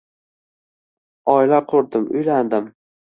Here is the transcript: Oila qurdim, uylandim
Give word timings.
Oila 1.35 1.59
qurdim, 1.73 2.09
uylandim 2.17 2.73